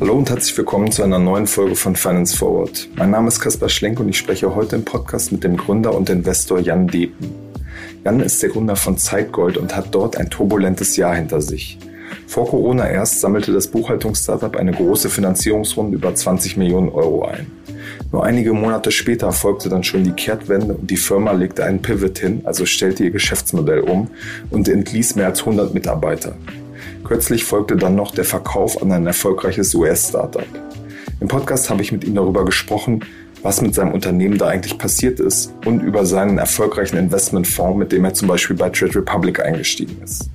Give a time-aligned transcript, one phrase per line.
[0.00, 2.88] Hallo und herzlich willkommen zu einer neuen Folge von Finance Forward.
[2.96, 6.08] Mein Name ist Kaspar Schlenk und ich spreche heute im Podcast mit dem Gründer und
[6.08, 7.30] Investor Jan Depen.
[8.04, 11.78] Jan ist der Gründer von Zeitgold und hat dort ein turbulentes Jahr hinter sich.
[12.26, 17.50] Vor Corona erst sammelte das Buchhaltungsstartup eine große Finanzierungsrunde über 20 Millionen Euro ein.
[18.14, 22.16] Nur einige Monate später folgte dann schon die Kehrtwende und die Firma legte einen Pivot
[22.16, 24.08] hin, also stellte ihr Geschäftsmodell um
[24.50, 26.36] und entließ mehr als 100 Mitarbeiter.
[27.02, 30.46] Kürzlich folgte dann noch der Verkauf an ein erfolgreiches US-Startup.
[31.18, 33.04] Im Podcast habe ich mit ihm darüber gesprochen,
[33.42, 38.04] was mit seinem Unternehmen da eigentlich passiert ist und über seinen erfolgreichen Investmentfonds, mit dem
[38.04, 40.30] er zum Beispiel bei Trade Republic eingestiegen ist.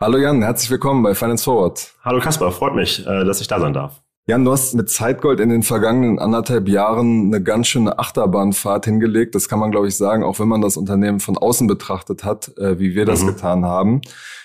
[0.00, 1.92] Hallo Jan, herzlich willkommen bei Finance Forward.
[2.02, 4.02] Hallo Kasper, freut mich, äh, dass ich da sein darf.
[4.28, 9.34] Jan, du hast mit Zeitgold in den vergangenen anderthalb Jahren eine ganz schöne Achterbahnfahrt hingelegt.
[9.34, 12.52] Das kann man, glaube ich, sagen, auch wenn man das Unternehmen von außen betrachtet hat,
[12.58, 13.28] äh, wie wir das mhm.
[13.28, 14.02] getan haben.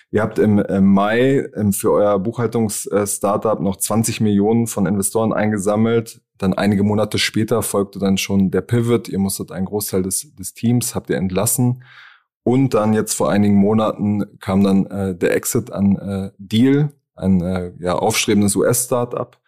[0.09, 6.21] Ihr habt im, Mai für euer Buchhaltungs-Startup noch 20 Millionen von Investoren eingesammelt.
[6.37, 9.09] Dann einige Monate später folgte dann schon der Pivot.
[9.09, 11.83] Ihr musstet einen Großteil des, des Teams, habt ihr entlassen.
[12.43, 17.41] Und dann jetzt vor einigen Monaten kam dann äh, der Exit an äh, Deal, ein
[17.41, 19.42] äh, ja, aufstrebendes US-Startup.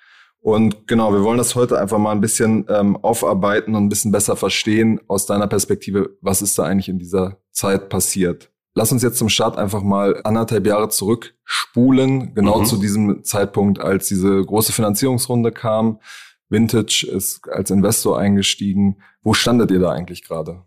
[0.45, 4.11] Und genau, wir wollen das heute einfach mal ein bisschen ähm, aufarbeiten und ein bisschen
[4.11, 8.51] besser verstehen aus deiner Perspektive, was ist da eigentlich in dieser Zeit passiert.
[8.75, 12.65] Lass uns jetzt zum Start einfach mal anderthalb Jahre zurückspulen, genau mhm.
[12.65, 15.99] zu diesem Zeitpunkt, als diese große Finanzierungsrunde kam.
[16.47, 18.97] Vintage ist als Investor eingestiegen.
[19.23, 20.61] Wo standet ihr da eigentlich gerade?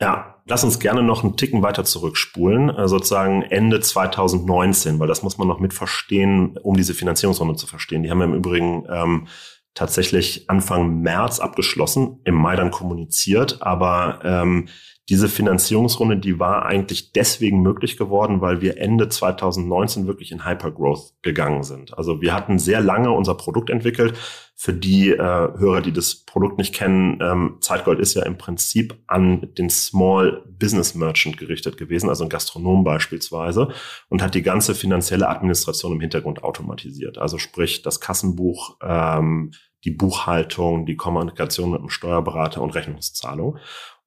[0.00, 5.22] Ja, lass uns gerne noch einen Ticken weiter zurückspulen, äh, sozusagen Ende 2019, weil das
[5.22, 8.02] muss man noch mit verstehen, um diese Finanzierungsrunde zu verstehen.
[8.02, 9.26] Die haben wir im Übrigen ähm,
[9.74, 14.68] tatsächlich Anfang März abgeschlossen, im Mai dann kommuniziert, aber ähm,
[15.08, 21.14] diese Finanzierungsrunde, die war eigentlich deswegen möglich geworden, weil wir Ende 2019 wirklich in Hypergrowth
[21.22, 21.96] gegangen sind.
[21.96, 24.18] Also wir hatten sehr lange unser Produkt entwickelt.
[24.56, 28.96] Für die äh, Hörer, die das Produkt nicht kennen, ähm, Zeitgold ist ja im Prinzip
[29.06, 33.68] an den Small Business Merchant gerichtet gewesen, also ein Gastronom beispielsweise,
[34.08, 37.18] und hat die ganze finanzielle Administration im Hintergrund automatisiert.
[37.18, 39.52] Also sprich das Kassenbuch, ähm,
[39.84, 43.58] die Buchhaltung, die Kommunikation mit dem Steuerberater und Rechnungszahlung.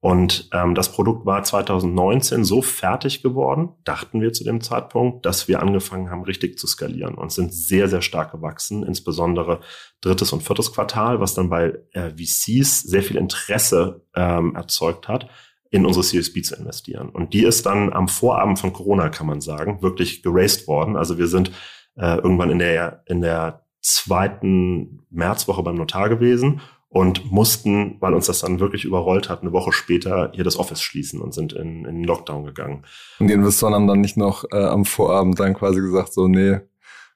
[0.01, 5.49] Und ähm, das Produkt war 2019 so fertig geworden, dachten wir zu dem Zeitpunkt, dass
[5.49, 9.59] wir angefangen haben, richtig zu skalieren und sind sehr, sehr stark gewachsen, insbesondere
[9.99, 15.29] drittes und viertes Quartal, was dann bei äh, VCs sehr viel Interesse ähm, erzeugt hat,
[15.69, 17.09] in unsere CSB zu investieren.
[17.09, 20.95] Und die ist dann am Vorabend von Corona, kann man sagen, wirklich geraced worden.
[20.95, 21.51] Also wir sind
[21.95, 28.25] äh, irgendwann in der, in der zweiten Märzwoche beim Notar gewesen und mussten, weil uns
[28.25, 31.85] das dann wirklich überrollt hat, eine Woche später hier das Office schließen und sind in,
[31.85, 32.83] in Lockdown gegangen.
[33.19, 36.59] Und die Investoren haben dann nicht noch äh, am Vorabend dann quasi gesagt, so, nee,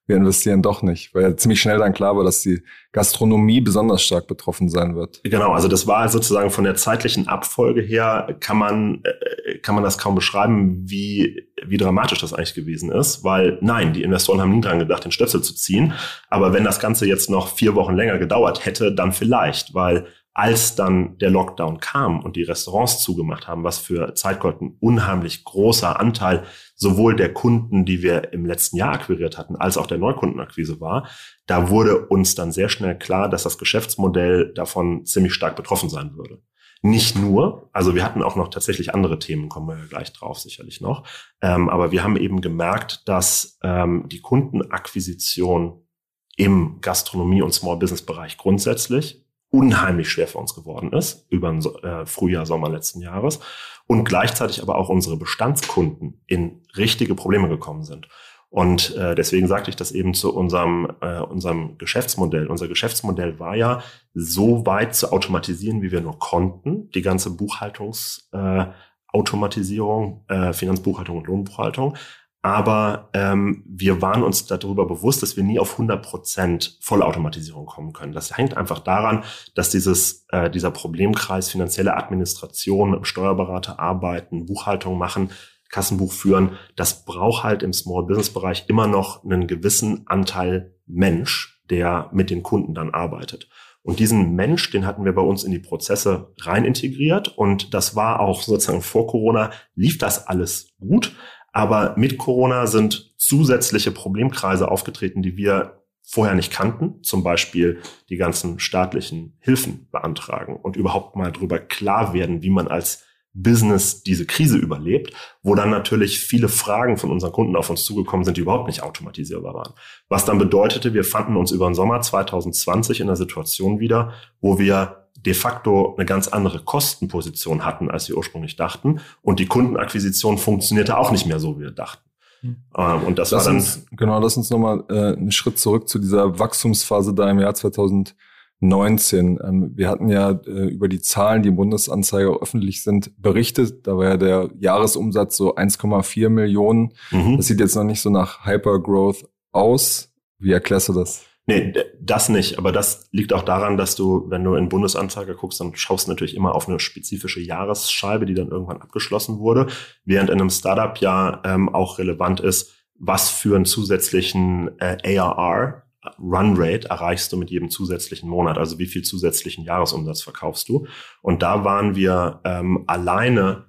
[0.06, 4.04] wir investieren doch nicht, weil ja ziemlich schnell dann klar war, dass die Gastronomie besonders
[4.04, 5.22] stark betroffen sein wird.
[5.24, 9.84] Genau, also das war sozusagen von der zeitlichen Abfolge her kann man äh, kann man
[9.84, 14.52] das kaum beschreiben, wie wie dramatisch das eigentlich gewesen ist, weil nein, die Investoren haben
[14.52, 15.94] nie dran gedacht, den Stöpsel zu ziehen,
[16.30, 20.76] aber wenn das Ganze jetzt noch vier Wochen länger gedauert hätte, dann vielleicht, weil als
[20.76, 26.00] dann der Lockdown kam und die Restaurants zugemacht haben, was für Zeitgold ein unheimlich großer
[26.00, 26.44] Anteil
[26.76, 31.08] sowohl der Kunden, die wir im letzten Jahr akquiriert hatten, als auch der Neukundenakquise war,
[31.46, 36.16] da wurde uns dann sehr schnell klar, dass das Geschäftsmodell davon ziemlich stark betroffen sein
[36.16, 36.42] würde.
[36.82, 40.82] Nicht nur, also wir hatten auch noch tatsächlich andere Themen, kommen wir gleich drauf sicherlich
[40.82, 41.08] noch,
[41.42, 45.88] ähm, aber wir haben eben gemerkt, dass ähm, die Kundenakquisition
[46.36, 49.23] im Gastronomie- und Small-Business-Bereich grundsätzlich
[49.54, 53.40] unheimlich schwer für uns geworden ist über den äh, Frühjahr, Sommer letzten Jahres
[53.86, 58.08] und gleichzeitig aber auch unsere Bestandskunden in richtige Probleme gekommen sind.
[58.50, 62.48] Und äh, deswegen sagte ich das eben zu unserem, äh, unserem Geschäftsmodell.
[62.48, 63.84] Unser Geschäftsmodell war ja
[64.16, 66.90] so weit zu automatisieren, wie wir nur konnten.
[66.92, 71.96] Die ganze Buchhaltungsautomatisierung, äh, äh, Finanzbuchhaltung und Lohnbuchhaltung.
[72.44, 77.94] Aber ähm, wir waren uns darüber bewusst, dass wir nie auf 100 Prozent Vollautomatisierung kommen
[77.94, 78.12] können.
[78.12, 79.24] Das hängt einfach daran,
[79.56, 85.32] dass dieses, äh, dieser Problemkreis finanzielle Administration mit dem Steuerberater arbeiten, Buchhaltung machen,
[85.70, 91.62] Kassenbuch führen, das braucht halt im Small Business Bereich immer noch einen gewissen Anteil Mensch,
[91.70, 93.48] der mit den Kunden dann arbeitet.
[93.84, 97.38] Und diesen Mensch, den hatten wir bei uns in die Prozesse rein integriert.
[97.38, 101.16] Und das war auch sozusagen vor Corona, lief das alles gut.
[101.54, 107.80] Aber mit Corona sind zusätzliche Problemkreise aufgetreten, die wir vorher nicht kannten, zum Beispiel
[108.10, 114.04] die ganzen staatlichen Hilfen beantragen und überhaupt mal drüber klar werden, wie man als Business
[114.04, 118.38] diese Krise überlebt, wo dann natürlich viele Fragen von unseren Kunden auf uns zugekommen sind,
[118.38, 119.74] die überhaupt nicht automatisierbar waren.
[120.08, 124.60] Was dann bedeutete, wir fanden uns über den Sommer 2020 in einer Situation wieder, wo
[124.60, 129.00] wir de facto eine ganz andere Kostenposition hatten, als wir ursprünglich dachten.
[129.22, 132.04] Und die Kundenakquisition funktionierte auch nicht mehr so, wie wir dachten.
[132.42, 132.58] Hm.
[132.78, 133.62] Ähm, und das lass war dann.
[133.62, 137.54] Uns, genau, lass uns nochmal äh, einen Schritt zurück zu dieser Wachstumsphase da im Jahr
[137.54, 138.16] 2020
[138.64, 139.40] 19.
[139.44, 143.86] Ähm, wir hatten ja äh, über die Zahlen, die im Bundesanzeiger öffentlich sind, berichtet.
[143.86, 146.94] Da war ja der Jahresumsatz so 1,4 Millionen.
[147.12, 147.38] Mhm.
[147.38, 150.12] Das sieht jetzt noch nicht so nach Hypergrowth aus.
[150.40, 151.24] Wie erklärst du das?
[151.46, 152.58] Nee, das nicht.
[152.58, 156.12] Aber das liegt auch daran, dass du, wenn du in Bundesanzeiger guckst, dann schaust du
[156.12, 159.68] natürlich immer auf eine spezifische Jahresscheibe, die dann irgendwann abgeschlossen wurde.
[160.06, 165.84] Während in einem Startup ja ähm, auch relevant ist, was für einen zusätzlichen äh, ARR
[166.20, 170.86] Runrate erreichst du mit jedem zusätzlichen Monat, also wie viel zusätzlichen Jahresumsatz verkaufst du.
[171.22, 173.66] Und da waren wir ähm, alleine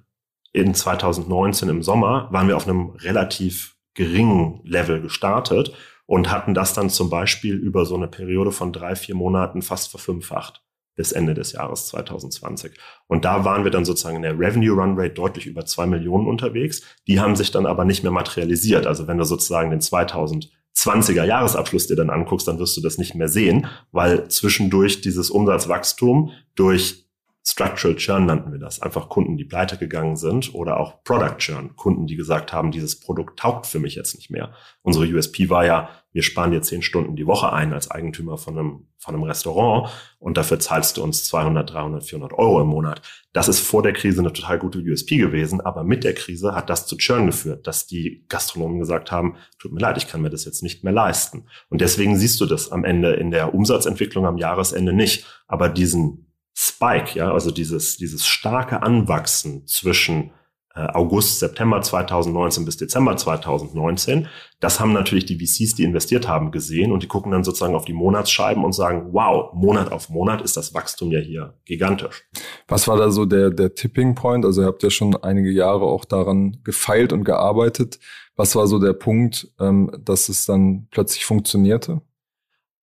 [0.51, 5.73] in 2019 im Sommer, waren wir auf einem relativ geringen Level gestartet
[6.05, 9.89] und hatten das dann zum Beispiel über so eine Periode von drei, vier Monaten fast
[9.89, 10.61] verfünffacht
[10.95, 12.77] bis Ende des Jahres 2020.
[13.07, 16.27] Und da waren wir dann sozusagen in der Revenue Run Rate deutlich über zwei Millionen
[16.27, 16.83] unterwegs.
[17.07, 18.87] Die haben sich dann aber nicht mehr materialisiert.
[18.87, 22.97] Also wenn du sozusagen den 2000 20er Jahresabschluss dir dann anguckst, dann wirst du das
[22.97, 27.04] nicht mehr sehen, weil zwischendurch dieses Umsatzwachstum durch
[27.47, 28.81] Structural Churn nannten wir das.
[28.81, 31.75] Einfach Kunden, die pleite gegangen sind oder auch Product Churn.
[31.75, 34.53] Kunden, die gesagt haben, dieses Produkt taugt für mich jetzt nicht mehr.
[34.81, 38.57] Unsere USP war ja, wir sparen dir zehn Stunden die Woche ein als Eigentümer von
[38.57, 43.03] einem, von einem Restaurant und dafür zahlst du uns 200, 300, 400 Euro im Monat.
[43.31, 46.71] Das ist vor der Krise eine total gute USP gewesen, aber mit der Krise hat
[46.71, 50.31] das zu Churn geführt, dass die Gastronomen gesagt haben, tut mir leid, ich kann mir
[50.31, 51.45] das jetzt nicht mehr leisten.
[51.69, 55.25] Und deswegen siehst du das am Ende in der Umsatzentwicklung am Jahresende nicht.
[55.47, 56.25] Aber diesen
[56.55, 60.31] Spike, ja, also dieses, dieses starke Anwachsen zwischen
[60.73, 64.27] äh, August, September 2019 bis Dezember 2019,
[64.61, 67.83] das haben natürlich die VCs, die investiert haben, gesehen und die gucken dann sozusagen auf
[67.83, 72.23] die Monatsscheiben und sagen, wow, Monat auf Monat ist das Wachstum ja hier gigantisch.
[72.69, 74.45] Was war da so der, der Tipping Point?
[74.45, 77.99] Also ihr habt ja schon einige Jahre auch daran gefeilt und gearbeitet.
[78.37, 82.01] Was war so der Punkt, ähm, dass es dann plötzlich funktionierte?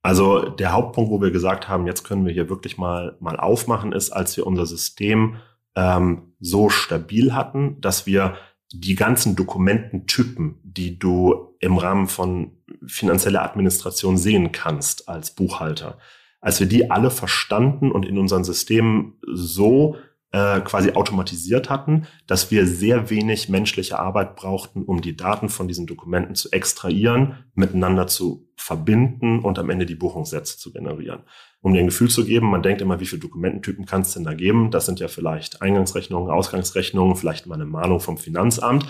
[0.02, 3.92] Also der Hauptpunkt, wo wir gesagt haben, jetzt können wir hier wirklich mal, mal aufmachen,
[3.92, 5.36] ist, als wir unser System
[5.76, 8.36] ähm, so stabil hatten, dass wir
[8.72, 12.52] die ganzen Dokumententypen, die du im Rahmen von
[12.86, 15.98] finanzieller Administration sehen kannst als Buchhalter,
[16.40, 19.96] als wir die alle verstanden und in unseren Systemen so
[20.32, 25.68] äh, quasi automatisiert hatten, dass wir sehr wenig menschliche Arbeit brauchten, um die Daten von
[25.68, 31.20] diesen Dokumenten zu extrahieren, miteinander zu verbinden und am Ende die Buchungssätze zu generieren.
[31.60, 34.24] Um dir ein Gefühl zu geben, man denkt immer, wie viele Dokumententypen kann es denn
[34.24, 34.70] da geben?
[34.70, 38.86] Das sind ja vielleicht Eingangsrechnungen, Ausgangsrechnungen, vielleicht mal eine Mahnung vom Finanzamt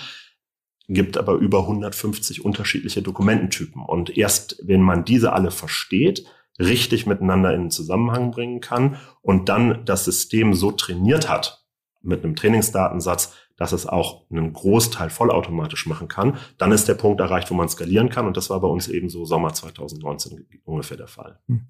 [0.89, 3.83] gibt aber über 150 unterschiedliche Dokumententypen.
[3.83, 6.27] Und erst wenn man diese alle versteht,
[6.59, 11.65] richtig miteinander in Zusammenhang bringen kann und dann das System so trainiert hat
[12.03, 17.21] mit einem Trainingsdatensatz, dass es auch einen Großteil vollautomatisch machen kann, dann ist der Punkt
[17.21, 18.27] erreicht, wo man skalieren kann.
[18.27, 21.39] Und das war bei uns eben so Sommer 2019 ungefähr der Fall.
[21.47, 21.67] Hm.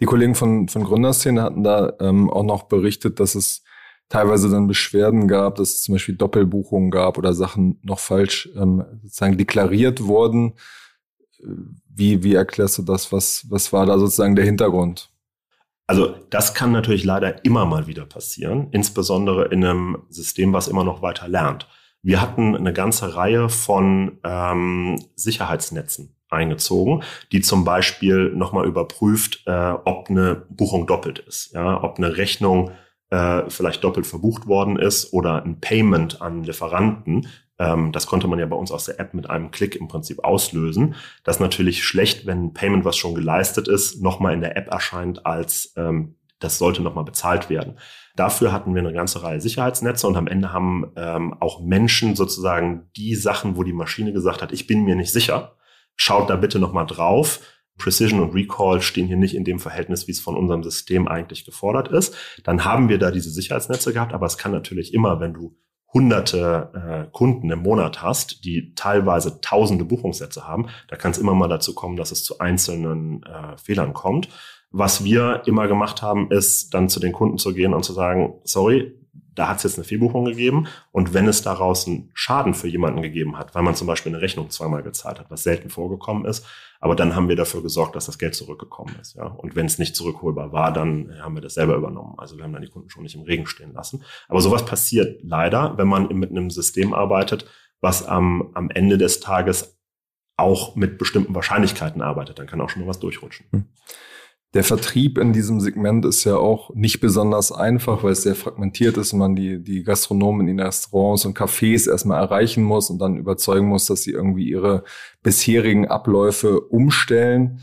[0.00, 3.62] Die Kollegen von, von Gründerszene hatten da ähm, auch noch berichtet, dass es
[4.08, 8.84] teilweise dann Beschwerden gab, dass es zum Beispiel Doppelbuchungen gab oder Sachen noch falsch ähm,
[9.02, 10.54] sozusagen deklariert wurden.
[11.88, 13.12] Wie, wie erklärst du das?
[13.12, 15.10] Was, was war da sozusagen der Hintergrund?
[15.86, 20.84] Also das kann natürlich leider immer mal wieder passieren, insbesondere in einem System, was immer
[20.84, 21.68] noch weiter lernt.
[22.02, 27.02] Wir hatten eine ganze Reihe von ähm, Sicherheitsnetzen eingezogen,
[27.32, 32.72] die zum Beispiel nochmal überprüft, äh, ob eine Buchung doppelt ist, ja, ob eine Rechnung
[33.10, 37.28] äh, vielleicht doppelt verbucht worden ist oder ein Payment an Lieferanten
[37.58, 40.24] ähm, das konnte man ja bei uns aus der App mit einem Klick im Prinzip
[40.24, 40.94] auslösen.
[41.24, 44.68] Das ist natürlich schlecht, wenn ein Payment, was schon geleistet ist, nochmal in der App
[44.68, 47.78] erscheint als ähm, das sollte nochmal bezahlt werden.
[48.14, 52.90] Dafür hatten wir eine ganze Reihe Sicherheitsnetze und am Ende haben ähm, auch Menschen sozusagen
[52.96, 55.56] die Sachen, wo die Maschine gesagt hat, ich bin mir nicht sicher,
[55.96, 57.40] schaut da bitte nochmal drauf.
[57.78, 61.44] Precision und Recall stehen hier nicht in dem Verhältnis, wie es von unserem System eigentlich
[61.44, 62.14] gefordert ist.
[62.42, 65.56] Dann haben wir da diese Sicherheitsnetze gehabt, aber es kann natürlich immer, wenn du
[65.92, 71.34] hunderte äh, Kunden im Monat hast, die teilweise tausende Buchungssätze haben, da kann es immer
[71.34, 74.28] mal dazu kommen, dass es zu einzelnen äh, Fehlern kommt.
[74.70, 78.34] Was wir immer gemacht haben, ist dann zu den Kunden zu gehen und zu sagen,
[78.44, 78.94] sorry,
[79.36, 83.02] da hat es jetzt eine Fehlbuchung gegeben und wenn es daraus einen Schaden für jemanden
[83.02, 86.44] gegeben hat, weil man zum Beispiel eine Rechnung zweimal gezahlt hat, was selten vorgekommen ist,
[86.80, 89.14] aber dann haben wir dafür gesorgt, dass das Geld zurückgekommen ist.
[89.14, 89.26] Ja.
[89.26, 92.14] Und wenn es nicht zurückholbar war, dann haben wir das selber übernommen.
[92.18, 94.02] Also wir haben dann die Kunden schon nicht im Regen stehen lassen.
[94.28, 97.46] Aber sowas passiert leider, wenn man mit einem System arbeitet,
[97.80, 99.78] was am, am Ende des Tages
[100.36, 102.38] auch mit bestimmten Wahrscheinlichkeiten arbeitet.
[102.38, 103.46] Dann kann auch schon mal was durchrutschen.
[103.52, 103.64] Hm.
[104.56, 108.96] Der Vertrieb in diesem Segment ist ja auch nicht besonders einfach, weil es sehr fragmentiert
[108.96, 113.18] ist und man die, die Gastronomen in Restaurants und Cafés erstmal erreichen muss und dann
[113.18, 114.84] überzeugen muss, dass sie irgendwie ihre
[115.22, 117.60] bisherigen Abläufe umstellen.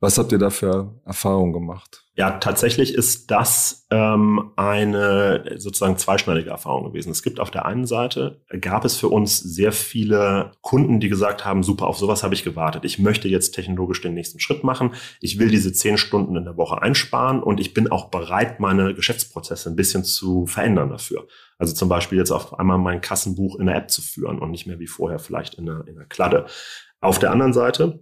[0.00, 2.03] Was habt ihr da für Erfahrungen gemacht?
[2.16, 7.10] Ja, tatsächlich ist das ähm, eine sozusagen zweischneidige Erfahrung gewesen.
[7.10, 11.44] Es gibt auf der einen Seite, gab es für uns sehr viele Kunden, die gesagt
[11.44, 12.84] haben, super, auf sowas habe ich gewartet.
[12.84, 14.94] Ich möchte jetzt technologisch den nächsten Schritt machen.
[15.20, 18.94] Ich will diese zehn Stunden in der Woche einsparen und ich bin auch bereit, meine
[18.94, 21.26] Geschäftsprozesse ein bisschen zu verändern dafür.
[21.58, 24.68] Also zum Beispiel jetzt auf einmal mein Kassenbuch in der App zu führen und nicht
[24.68, 26.46] mehr wie vorher vielleicht in der, in der Kladde.
[27.00, 27.98] Auf der anderen Seite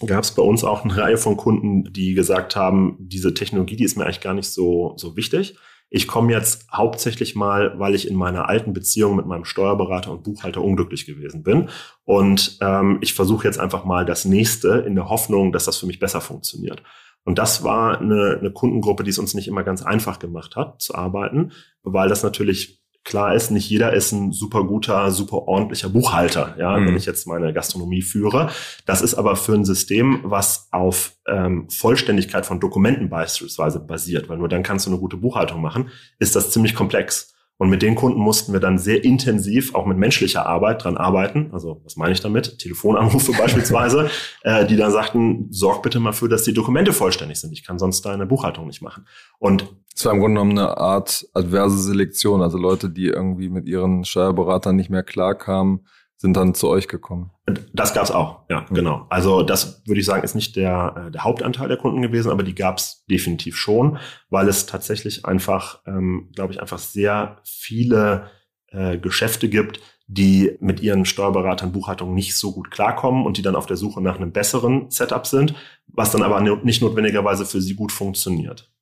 [0.00, 3.84] gab es bei uns auch eine Reihe von Kunden, die gesagt haben, diese Technologie, die
[3.84, 5.56] ist mir eigentlich gar nicht so, so wichtig.
[5.90, 10.24] Ich komme jetzt hauptsächlich mal, weil ich in meiner alten Beziehung mit meinem Steuerberater und
[10.24, 11.68] Buchhalter unglücklich gewesen bin.
[12.04, 15.86] Und ähm, ich versuche jetzt einfach mal das nächste in der Hoffnung, dass das für
[15.86, 16.82] mich besser funktioniert.
[17.24, 20.82] Und das war eine, eine Kundengruppe, die es uns nicht immer ganz einfach gemacht hat
[20.82, 25.90] zu arbeiten, weil das natürlich Klar ist, nicht jeder ist ein super guter, super ordentlicher
[25.90, 26.86] Buchhalter, ja, mhm.
[26.86, 28.50] wenn ich jetzt meine Gastronomie führe.
[28.86, 34.38] Das ist aber für ein System, was auf ähm, Vollständigkeit von Dokumenten beispielsweise basiert, weil
[34.38, 37.34] nur dann kannst du eine gute Buchhaltung machen, ist das ziemlich komplex.
[37.56, 41.50] Und mit den Kunden mussten wir dann sehr intensiv auch mit menschlicher Arbeit dran arbeiten.
[41.52, 42.58] Also was meine ich damit?
[42.58, 44.10] Telefonanrufe beispielsweise,
[44.42, 47.52] äh, die dann sagten, sorg bitte mal für, dass die Dokumente vollständig sind.
[47.52, 49.06] Ich kann sonst deine Buchhaltung nicht machen.
[49.38, 52.42] Und es war im Grunde genommen eine Art adverse Selektion.
[52.42, 55.86] Also Leute, die irgendwie mit ihren Steuerberatern nicht mehr klarkamen,
[56.16, 57.30] sind dann zu euch gekommen.
[57.72, 58.74] Das gab's auch, ja, mhm.
[58.74, 59.06] genau.
[59.10, 62.42] Also das würde ich sagen, ist nicht der, äh, der Hauptanteil der Kunden gewesen, aber
[62.42, 63.98] die gab's definitiv schon,
[64.30, 68.30] weil es tatsächlich einfach, ähm, glaube ich, einfach sehr viele
[68.68, 73.56] äh, Geschäfte gibt, die mit ihren Steuerberatern Buchhaltung nicht so gut klarkommen und die dann
[73.56, 75.54] auf der Suche nach einem besseren Setup sind,
[75.86, 78.73] was dann aber nicht notwendigerweise für sie gut funktioniert.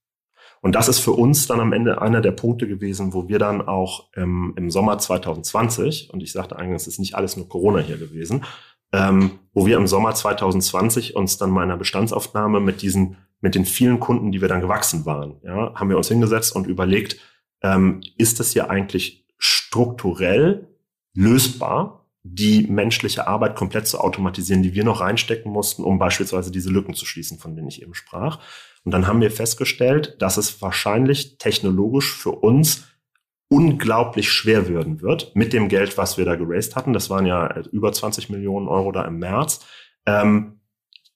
[0.62, 3.60] Und das ist für uns dann am Ende einer der Punkte gewesen, wo wir dann
[3.60, 7.80] auch ähm, im Sommer 2020, und ich sagte eigentlich, es ist nicht alles nur Corona
[7.80, 8.44] hier gewesen,
[8.92, 13.98] ähm, wo wir im Sommer 2020 uns dann meiner Bestandsaufnahme mit diesen, mit den vielen
[13.98, 17.18] Kunden, die wir dann gewachsen waren, ja, haben wir uns hingesetzt und überlegt,
[17.62, 20.68] ähm, ist das hier eigentlich strukturell
[21.12, 26.70] lösbar, die menschliche Arbeit komplett zu automatisieren, die wir noch reinstecken mussten, um beispielsweise diese
[26.70, 28.38] Lücken zu schließen, von denen ich eben sprach.
[28.84, 32.84] Und dann haben wir festgestellt, dass es wahrscheinlich technologisch für uns
[33.48, 36.92] unglaublich schwer werden wird mit dem Geld, was wir da geraced hatten.
[36.92, 39.66] Das waren ja über 20 Millionen Euro da im März.
[40.06, 40.60] Ähm,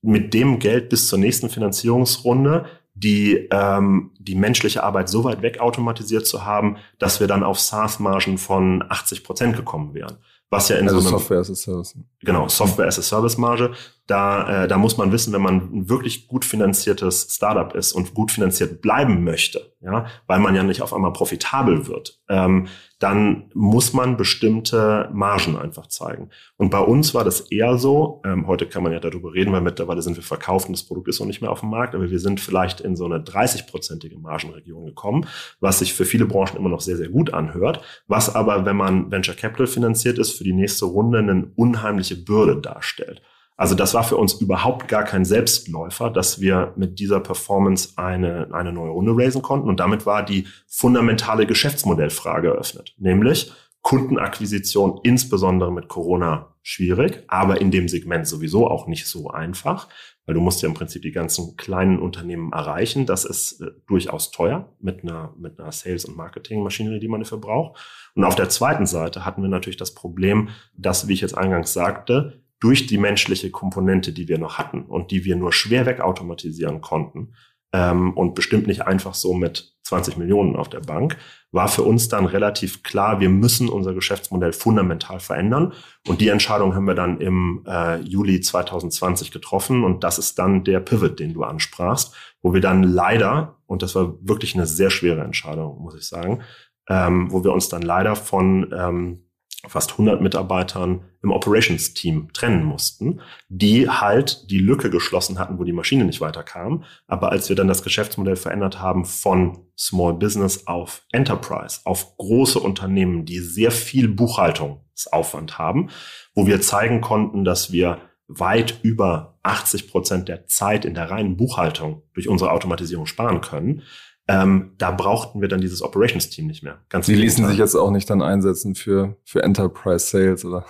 [0.03, 6.27] mit dem Geld bis zur nächsten Finanzierungsrunde die, ähm, die menschliche Arbeit so weit wegautomatisiert
[6.27, 10.19] zu haben, dass wir dann auf SaaS-Margen von 80 Prozent gekommen wären
[10.51, 11.99] was ja in also so einem, Software as a Service.
[12.21, 13.73] Genau, Software as a Service Marge.
[14.07, 18.15] Da, äh, da muss man wissen, wenn man ein wirklich gut finanziertes Startup ist und
[18.15, 23.51] gut finanziert bleiben möchte, ja, weil man ja nicht auf einmal profitabel wird, ähm, dann
[23.53, 26.31] muss man bestimmte Margen einfach zeigen.
[26.57, 29.61] Und bei uns war das eher so, ähm, heute kann man ja darüber reden, weil
[29.61, 32.11] mittlerweile sind wir verkauft und das Produkt ist noch nicht mehr auf dem Markt, aber
[32.11, 35.27] wir sind vielleicht in so eine 30-prozentige Margenregion gekommen,
[35.61, 39.11] was sich für viele Branchen immer noch sehr, sehr gut anhört, was aber, wenn man
[39.11, 43.23] Venture Capital finanziert ist, für die nächste Runde eine unheimliche Bürde darstellt.
[43.57, 48.49] Also das war für uns überhaupt gar kein Selbstläufer, dass wir mit dieser Performance eine,
[48.53, 49.69] eine neue Runde raisen konnten.
[49.69, 57.71] Und damit war die fundamentale Geschäftsmodellfrage eröffnet, nämlich Kundenakquisition, insbesondere mit Corona, schwierig, aber in
[57.71, 59.89] dem Segment sowieso auch nicht so einfach,
[60.27, 63.07] weil du musst ja im Prinzip die ganzen kleinen Unternehmen erreichen.
[63.07, 67.39] Das ist äh, durchaus teuer mit einer, mit einer Sales- und Marketing-Maschinerie, die man dafür
[67.39, 67.81] braucht.
[68.15, 71.73] Und auf der zweiten Seite hatten wir natürlich das Problem, dass, wie ich jetzt eingangs
[71.73, 76.81] sagte, durch die menschliche Komponente, die wir noch hatten und die wir nur schwer wegautomatisieren
[76.81, 77.33] konnten
[77.73, 81.17] ähm, und bestimmt nicht einfach so mit 20 Millionen auf der Bank,
[81.53, 85.73] war für uns dann relativ klar, wir müssen unser Geschäftsmodell fundamental verändern.
[86.07, 89.85] Und die Entscheidung haben wir dann im äh, Juli 2020 getroffen.
[89.85, 93.95] Und das ist dann der Pivot, den du ansprachst, wo wir dann leider, und das
[93.95, 96.43] war wirklich eine sehr schwere Entscheidung, muss ich sagen,
[96.89, 99.26] ähm, wo wir uns dann leider von ähm,
[99.69, 105.73] fast 100 Mitarbeitern im Operations-Team trennen mussten, die halt die Lücke geschlossen hatten, wo die
[105.73, 106.85] Maschine nicht weiterkam.
[107.07, 112.59] Aber als wir dann das Geschäftsmodell verändert haben von Small Business auf Enterprise, auf große
[112.59, 115.91] Unternehmen, die sehr viel Buchhaltungsaufwand haben,
[116.35, 121.37] wo wir zeigen konnten, dass wir weit über 80 Prozent der Zeit in der reinen
[121.37, 123.83] Buchhaltung durch unsere Automatisierung sparen können,
[124.29, 126.79] ähm, da brauchten wir dann dieses Operations-Team nicht mehr.
[126.89, 130.67] Ganz Die ließen sich jetzt auch nicht dann einsetzen für, für Enterprise Sales, oder?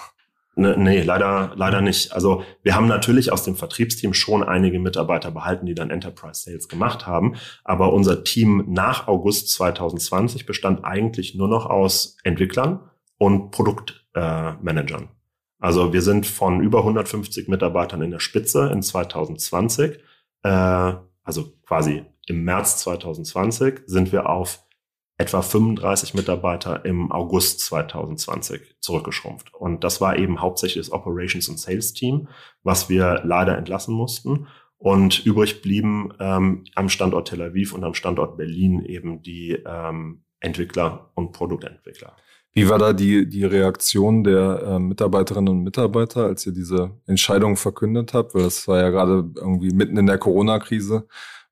[0.58, 2.12] Ne, nee, leider, leider nicht.
[2.12, 6.68] Also wir haben natürlich aus dem Vertriebsteam schon einige Mitarbeiter behalten, die dann Enterprise Sales
[6.68, 7.36] gemacht haben.
[7.62, 12.80] Aber unser Team nach August 2020 bestand eigentlich nur noch aus Entwicklern
[13.18, 15.02] und Produktmanagern.
[15.02, 15.08] Äh,
[15.58, 19.98] also wir sind von über 150 Mitarbeitern in der Spitze in 2020,
[20.42, 20.48] äh,
[21.22, 24.66] also quasi im März 2020 sind wir auf
[25.18, 29.54] etwa 35 Mitarbeiter im August 2020 zurückgeschrumpft.
[29.54, 32.28] Und das war eben hauptsächlich das Operations- und Sales-Team,
[32.62, 34.47] was wir leider entlassen mussten.
[34.76, 40.23] Und übrig blieben ähm, am Standort Tel Aviv und am Standort Berlin eben die ähm,
[40.40, 42.14] Entwickler und Produktentwickler.
[42.52, 47.56] Wie war da die, die Reaktion der äh, Mitarbeiterinnen und Mitarbeiter, als ihr diese Entscheidung
[47.56, 48.35] verkündet habt?
[48.35, 51.06] Weil das war ja gerade irgendwie mitten in der Corona-Krise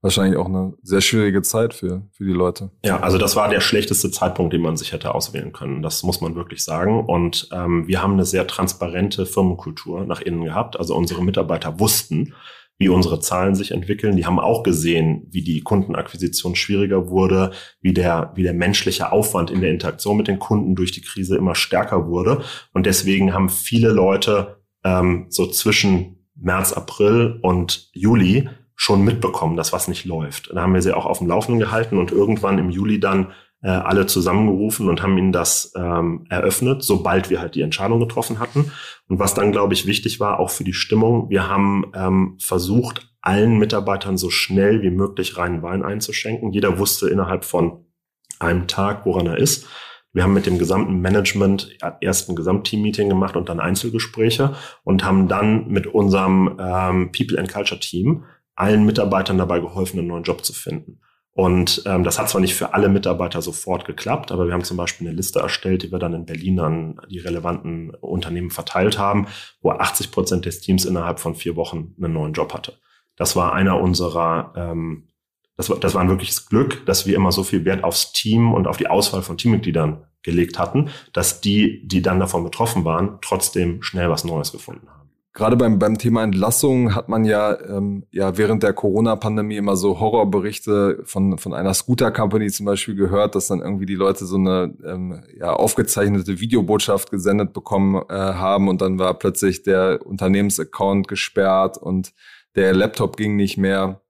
[0.05, 2.71] wahrscheinlich auch eine sehr schwierige Zeit für, für die Leute.
[2.85, 5.83] Ja, also das war der schlechteste Zeitpunkt, den man sich hätte auswählen können.
[5.83, 7.05] Das muss man wirklich sagen.
[7.07, 10.79] Und ähm, wir haben eine sehr transparente Firmenkultur nach innen gehabt.
[10.79, 12.35] Also unsere Mitarbeiter wussten,
[12.77, 14.17] wie unsere Zahlen sich entwickeln.
[14.17, 19.51] Die haben auch gesehen, wie die Kundenakquisition schwieriger wurde, wie der, wie der menschliche Aufwand
[19.51, 22.43] in der Interaktion mit den Kunden durch die Krise immer stärker wurde.
[22.75, 28.51] Und deswegen haben viele Leute ähm, so zwischen März, April und Juli
[28.85, 30.51] schon mitbekommen, dass was nicht läuft.
[30.55, 33.69] Da haben wir sie auch auf dem Laufenden gehalten und irgendwann im Juli dann äh,
[33.69, 38.73] alle zusammengerufen und haben ihnen das ähm, eröffnet, sobald wir halt die Entscheidung getroffen hatten.
[39.09, 43.09] Und was dann, glaube ich, wichtig war, auch für die Stimmung, wir haben ähm, versucht,
[43.23, 46.53] allen Mitarbeitern so schnell wie möglich reinen Wein einzuschenken.
[46.53, 47.87] Jeder wusste innerhalb von
[48.39, 49.67] einem Tag, woran er ist.
[50.13, 55.27] Wir haben mit dem gesamten Management erst ein Gesamtteam-Meeting gemacht und dann Einzelgespräche und haben
[55.27, 58.25] dann mit unserem ähm, People and Culture Team
[58.57, 61.01] allen Mitarbeitern dabei geholfen, einen neuen Job zu finden.
[61.35, 64.77] Und ähm, das hat zwar nicht für alle Mitarbeiter sofort geklappt, aber wir haben zum
[64.77, 69.27] Beispiel eine Liste erstellt, die wir dann in Berlin an die relevanten Unternehmen verteilt haben,
[69.61, 72.79] wo 80 Prozent des Teams innerhalb von vier Wochen einen neuen Job hatte.
[73.17, 75.09] Das war einer unserer, ähm,
[75.57, 78.55] das, war, das war ein wirkliches Glück, dass wir immer so viel Wert aufs Team
[78.55, 83.19] und auf die Auswahl von Teammitgliedern gelegt hatten, dass die, die dann davon betroffen waren,
[83.23, 85.04] trotzdem schnell was Neues gefunden haben.
[85.37, 89.99] Gerade beim, beim Thema Entlassung hat man ja, ähm, ja während der Corona-Pandemie immer so
[89.99, 94.73] Horrorberichte von, von einer Scooter-Company zum Beispiel gehört, dass dann irgendwie die Leute so eine
[94.87, 101.79] ähm, ja, aufgezeichnete Videobotschaft gesendet bekommen äh, haben und dann war plötzlich der Unternehmensaccount gesperrt
[101.79, 102.13] und
[102.55, 104.03] der Laptop ging nicht mehr.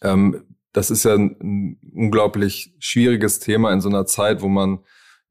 [0.00, 4.78] Ähm, das ist ja ein, ein unglaublich schwieriges Thema in so einer Zeit, wo man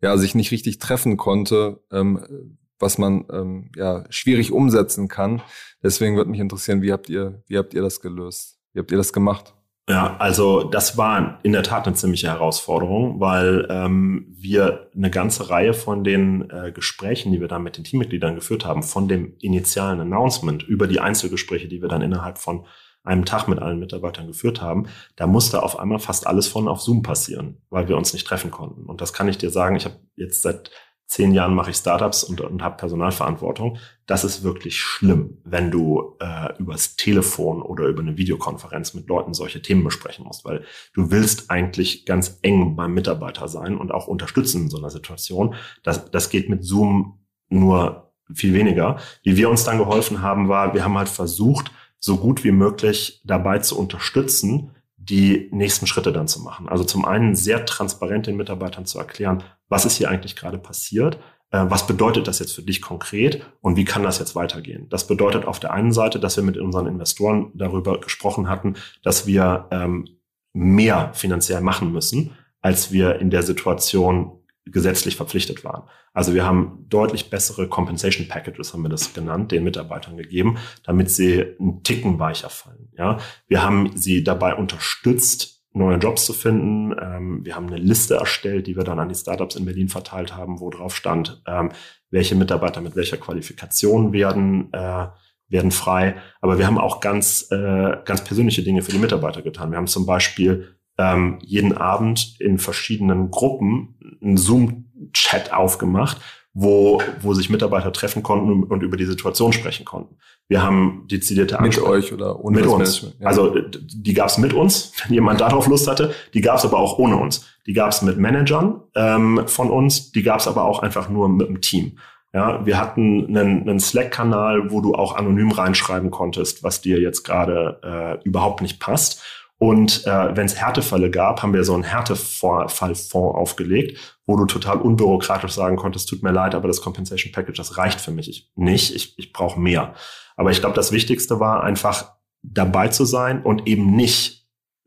[0.01, 1.79] ja sich nicht richtig treffen konnte.
[1.89, 5.41] Ähm, was man ähm, ja schwierig umsetzen kann.
[5.83, 8.59] Deswegen würde mich interessieren, wie habt ihr, wie habt ihr das gelöst?
[8.73, 9.53] Wie habt ihr das gemacht?
[9.89, 15.49] Ja, also das war in der Tat eine ziemliche Herausforderung, weil ähm, wir eine ganze
[15.49, 19.35] Reihe von den äh, Gesprächen, die wir dann mit den Teammitgliedern geführt haben, von dem
[19.41, 22.65] initialen Announcement über die Einzelgespräche, die wir dann innerhalb von
[23.03, 26.81] einem Tag mit allen Mitarbeitern geführt haben, da musste auf einmal fast alles von auf
[26.81, 28.85] Zoom passieren, weil wir uns nicht treffen konnten.
[28.85, 30.69] Und das kann ich dir sagen, ich habe jetzt seit
[31.11, 33.77] zehn Jahren mache ich Startups und, und habe Personalverantwortung.
[34.05, 39.33] Das ist wirklich schlimm, wenn du äh, übers Telefon oder über eine Videokonferenz mit Leuten
[39.33, 44.07] solche Themen besprechen musst, weil du willst eigentlich ganz eng beim Mitarbeiter sein und auch
[44.07, 45.55] unterstützen in so einer Situation.
[45.83, 47.19] Das, das geht mit Zoom
[47.49, 48.97] nur viel weniger.
[49.21, 53.21] Wie wir uns dann geholfen haben, war, wir haben halt versucht, so gut wie möglich
[53.25, 56.69] dabei zu unterstützen, die nächsten Schritte dann zu machen.
[56.69, 61.17] Also zum einen sehr transparent den Mitarbeitern zu erklären, was ist hier eigentlich gerade passiert,
[61.49, 64.89] äh, was bedeutet das jetzt für dich konkret und wie kann das jetzt weitergehen.
[64.89, 69.25] Das bedeutet auf der einen Seite, dass wir mit unseren Investoren darüber gesprochen hatten, dass
[69.25, 70.07] wir ähm,
[70.53, 75.83] mehr finanziell machen müssen, als wir in der Situation gesetzlich verpflichtet waren.
[76.13, 81.09] Also wir haben deutlich bessere Compensation Packages, haben wir das genannt, den Mitarbeitern gegeben, damit
[81.09, 82.89] sie einen Ticken weicher fallen.
[82.97, 86.95] Ja, wir haben sie dabei unterstützt, neue Jobs zu finden.
[86.99, 90.35] Ähm, wir haben eine Liste erstellt, die wir dann an die Startups in Berlin verteilt
[90.35, 91.71] haben, wo drauf stand, ähm,
[92.09, 95.07] welche Mitarbeiter mit welcher Qualifikation werden äh,
[95.51, 96.15] werden frei.
[96.39, 99.71] Aber wir haben auch ganz äh, ganz persönliche Dinge für die Mitarbeiter getan.
[99.71, 106.21] Wir haben zum Beispiel ähm, jeden Abend in verschiedenen Gruppen einen Zoom-Chat aufgemacht,
[106.53, 110.17] wo, wo sich Mitarbeiter treffen konnten und über die Situation sprechen konnten.
[110.49, 113.13] Wir haben dezidierte Mit euch oder ohne Mit uns.
[113.19, 113.27] Ja.
[113.27, 116.13] Also die gab es mit uns, wenn jemand darauf Lust hatte.
[116.33, 117.45] Die gab es aber auch ohne uns.
[117.67, 120.11] Die gab es mit Managern ähm, von uns.
[120.11, 121.97] Die gab es aber auch einfach nur mit dem Team.
[122.33, 127.23] Ja, wir hatten einen, einen Slack-Kanal, wo du auch anonym reinschreiben konntest, was dir jetzt
[127.23, 129.21] gerade äh, überhaupt nicht passt.
[129.61, 134.81] Und äh, wenn es Härtefälle gab, haben wir so einen Härtefallfonds aufgelegt, wo du total
[134.81, 138.51] unbürokratisch sagen konntest, tut mir leid, aber das Compensation Package, das reicht für mich ich,
[138.55, 138.95] nicht.
[138.95, 139.93] Ich, ich brauche mehr.
[140.35, 144.40] Aber ich glaube, das Wichtigste war einfach dabei zu sein und eben nicht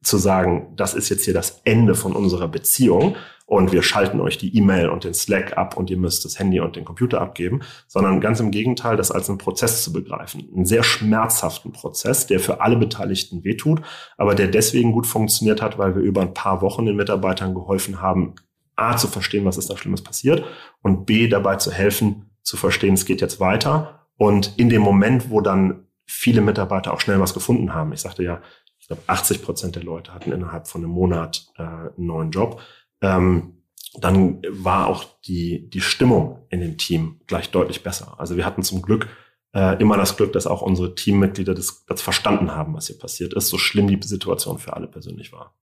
[0.05, 4.38] zu sagen, das ist jetzt hier das Ende von unserer Beziehung, und wir schalten euch
[4.38, 7.61] die E-Mail und den Slack ab und ihr müsst das Handy und den Computer abgeben,
[7.87, 10.49] sondern ganz im Gegenteil, das als einen Prozess zu begreifen.
[10.55, 13.83] Einen sehr schmerzhaften Prozess, der für alle Beteiligten wehtut,
[14.17, 18.01] aber der deswegen gut funktioniert hat, weil wir über ein paar Wochen den Mitarbeitern geholfen
[18.01, 18.35] haben,
[18.77, 20.43] A, zu verstehen, was ist da Schlimmes passiert
[20.83, 24.07] und B, dabei zu helfen, zu verstehen, es geht jetzt weiter.
[24.17, 28.23] Und in dem Moment, wo dann viele Mitarbeiter auch schnell was gefunden haben, ich sagte
[28.25, 28.40] ja,
[28.85, 32.61] ich glaube, 80 Prozent der Leute hatten innerhalb von einem Monat äh, einen neuen Job
[33.01, 33.62] ähm,
[33.99, 38.18] dann war auch die, die Stimmung in dem Team gleich deutlich besser.
[38.18, 39.09] Also wir hatten zum Glück
[39.55, 43.33] äh, immer das Glück, dass auch unsere Teammitglieder das, das verstanden haben, was hier passiert
[43.33, 45.55] ist, so schlimm die Situation für alle persönlich war.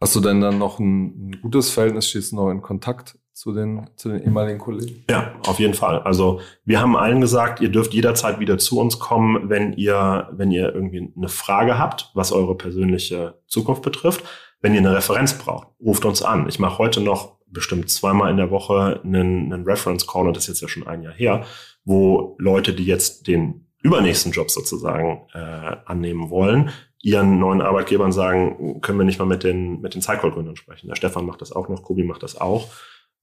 [0.00, 3.52] Hast du denn dann noch ein, ein gutes Verhältnis, stehst du noch in Kontakt zu
[3.52, 5.04] den, zu den ehemaligen Kollegen?
[5.08, 6.00] Ja, auf jeden Fall.
[6.00, 10.50] Also wir haben allen gesagt, ihr dürft jederzeit wieder zu uns kommen, wenn ihr, wenn
[10.50, 14.24] ihr irgendwie eine Frage habt, was eure persönliche Zukunft betrifft.
[14.60, 16.48] Wenn ihr eine Referenz braucht, ruft uns an.
[16.48, 20.44] Ich mache heute noch bestimmt zweimal in der Woche einen, einen Reference Call, und das
[20.44, 21.44] ist jetzt ja schon ein Jahr her,
[21.84, 26.70] wo Leute, die jetzt den übernächsten Job sozusagen äh, annehmen wollen,
[27.04, 30.88] ihren neuen Arbeitgebern sagen, können wir nicht mal mit den, mit den Cycle-Gründern sprechen.
[30.88, 32.66] Der Stefan macht das auch noch, Kobi macht das auch.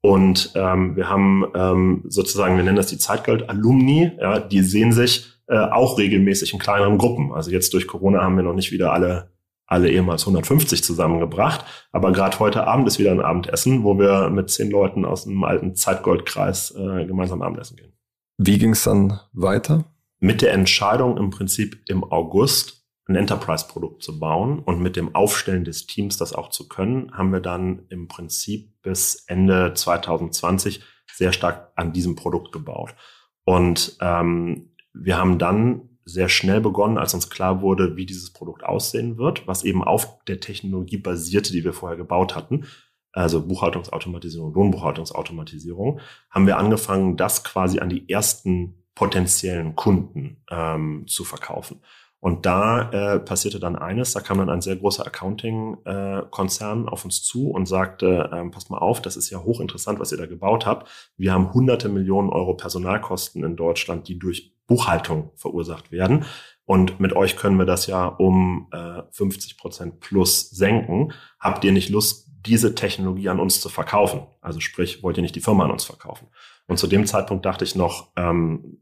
[0.05, 5.25] Und ähm, wir haben ähm, sozusagen, wir nennen das die Zeitgeld-Alumni, ja, die sehen sich
[5.47, 7.33] äh, auch regelmäßig in kleineren Gruppen.
[7.33, 9.33] Also jetzt durch Corona haben wir noch nicht wieder alle
[9.65, 11.65] alle ehemals 150 zusammengebracht.
[11.91, 15.43] Aber gerade heute Abend ist wieder ein Abendessen, wo wir mit zehn Leuten aus dem
[15.43, 17.93] alten Zeitgoldkreis äh, gemeinsam Abendessen gehen.
[18.37, 19.85] Wie ging es dann weiter?
[20.19, 25.63] Mit der Entscheidung im Prinzip im August ein Enterprise-Produkt zu bauen und mit dem Aufstellen
[25.63, 31.33] des Teams das auch zu können, haben wir dann im Prinzip bis Ende 2020 sehr
[31.33, 32.95] stark an diesem Produkt gebaut.
[33.43, 38.63] Und ähm, wir haben dann sehr schnell begonnen, als uns klar wurde, wie dieses Produkt
[38.63, 42.65] aussehen wird, was eben auf der Technologie basierte, die wir vorher gebaut hatten,
[43.11, 51.23] also Buchhaltungsautomatisierung, Lohnbuchhaltungsautomatisierung, haben wir angefangen, das quasi an die ersten potenziellen Kunden ähm, zu
[51.23, 51.81] verkaufen.
[52.25, 57.05] Und da äh, passierte dann eines, da kam dann ein sehr großer Accounting-Konzern äh, auf
[57.05, 60.25] uns zu und sagte, ähm, passt mal auf, das ist ja hochinteressant, was ihr da
[60.25, 60.89] gebaut habt.
[61.17, 66.25] Wir haben hunderte Millionen Euro Personalkosten in Deutschland, die durch Buchhaltung verursacht werden.
[66.65, 71.13] Und mit euch können wir das ja um äh, 50 Prozent plus senken.
[71.39, 74.25] Habt ihr nicht Lust, diese Technologie an uns zu verkaufen?
[74.41, 76.29] Also sprich, wollt ihr nicht die Firma an uns verkaufen?
[76.65, 78.79] Und zu dem Zeitpunkt dachte ich noch, ähm,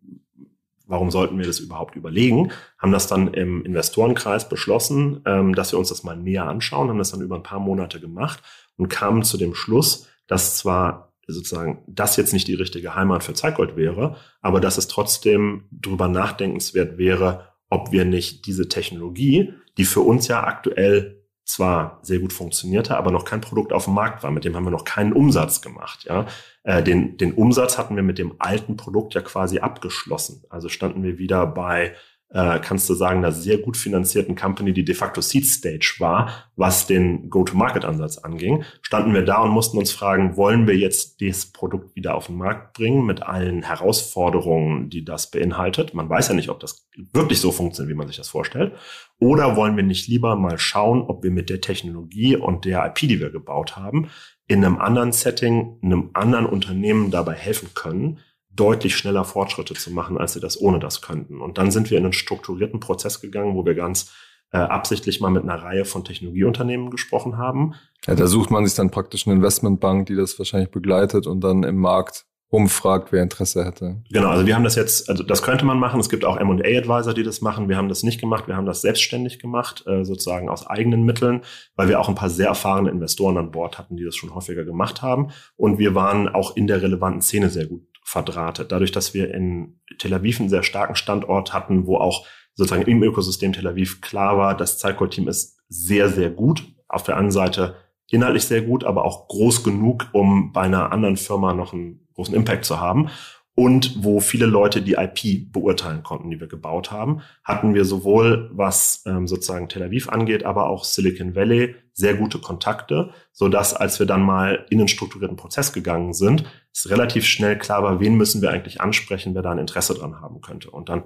[0.85, 2.51] warum sollten wir das überhaupt überlegen?
[2.77, 6.97] Haben das dann im Investorenkreis beschlossen, ähm, dass wir uns das mal näher anschauen, haben
[6.97, 8.41] das dann über ein paar Monate gemacht
[8.77, 13.33] und kamen zu dem Schluss, dass zwar sozusagen das jetzt nicht die richtige Heimat für
[13.33, 19.85] Zeitgold wäre, aber dass es trotzdem drüber nachdenkenswert wäre, ob wir nicht diese Technologie, die
[19.85, 24.23] für uns ja aktuell zwar sehr gut funktionierte, aber noch kein Produkt auf dem Markt
[24.23, 24.31] war.
[24.31, 26.05] Mit dem haben wir noch keinen Umsatz gemacht.
[26.05, 26.25] Ja,
[26.63, 30.43] äh, den, den Umsatz hatten wir mit dem alten Produkt ja quasi abgeschlossen.
[30.49, 31.95] Also standen wir wieder bei
[32.33, 36.49] äh, kannst du sagen, einer sehr gut finanzierten Company, die de facto Seed Stage war,
[36.55, 41.45] was den Go-to-Market-Ansatz anging, standen wir da und mussten uns fragen, wollen wir jetzt das
[41.45, 45.93] Produkt wieder auf den Markt bringen mit allen Herausforderungen, die das beinhaltet?
[45.93, 48.73] Man weiß ja nicht, ob das wirklich so funktioniert, wie man sich das vorstellt.
[49.19, 53.07] Oder wollen wir nicht lieber mal schauen, ob wir mit der Technologie und der IP,
[53.07, 54.09] die wir gebaut haben,
[54.47, 58.19] in einem anderen Setting, einem anderen Unternehmen dabei helfen können,
[58.55, 61.41] deutlich schneller Fortschritte zu machen, als sie das ohne das könnten.
[61.41, 64.11] Und dann sind wir in einen strukturierten Prozess gegangen, wo wir ganz
[64.51, 67.73] äh, absichtlich mal mit einer Reihe von Technologieunternehmen gesprochen haben.
[68.05, 71.63] Ja, da sucht man sich dann praktisch eine Investmentbank, die das wahrscheinlich begleitet und dann
[71.63, 74.03] im Markt umfragt, wer Interesse hätte.
[74.11, 75.99] Genau, also wir haben das jetzt, also das könnte man machen.
[75.99, 77.67] Es gibt auch M&A-Advisor, die das machen.
[77.67, 78.47] Wir haben das nicht gemacht.
[78.47, 81.41] Wir haben das selbstständig gemacht, äh, sozusagen aus eigenen Mitteln,
[81.75, 84.65] weil wir auch ein paar sehr erfahrene Investoren an Bord hatten, die das schon häufiger
[84.65, 85.31] gemacht haben.
[85.55, 88.71] Und wir waren auch in der relevanten Szene sehr gut verdrahtet.
[88.71, 93.03] Dadurch, dass wir in Tel Aviv einen sehr starken Standort hatten, wo auch sozusagen im
[93.03, 96.63] Ökosystem Tel Aviv klar war, das Zeitgold-Team ist sehr, sehr gut.
[96.87, 97.75] Auf der anderen Seite
[98.09, 102.35] inhaltlich sehr gut, aber auch groß genug, um bei einer anderen Firma noch einen großen
[102.35, 103.09] Impact zu haben
[103.55, 108.49] und wo viele Leute die IP beurteilen konnten, die wir gebaut haben, hatten wir sowohl
[108.53, 113.75] was ähm, sozusagen Tel Aviv angeht, aber auch Silicon Valley sehr gute Kontakte, so dass
[113.75, 117.99] als wir dann mal in einen strukturierten Prozess gegangen sind, es relativ schnell klar war,
[117.99, 120.71] wen müssen wir eigentlich ansprechen, wer da ein Interesse dran haben könnte.
[120.71, 121.03] Und dann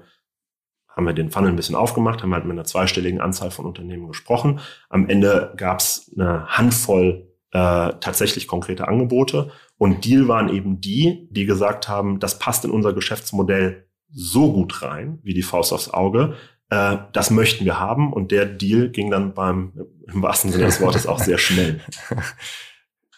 [0.87, 4.07] haben wir den Funnel ein bisschen aufgemacht, haben halt mit einer zweistelligen Anzahl von Unternehmen
[4.07, 4.59] gesprochen.
[4.89, 11.27] Am Ende gab es eine Handvoll äh, tatsächlich konkrete Angebote und Deal waren eben die,
[11.31, 15.89] die gesagt haben, das passt in unser Geschäftsmodell so gut rein, wie die Faust aufs
[15.89, 16.35] Auge.
[16.69, 18.11] Äh, das möchten wir haben.
[18.11, 19.73] Und der Deal ging dann beim,
[20.11, 21.81] im wahrsten Sinne des Wortes, auch sehr schnell.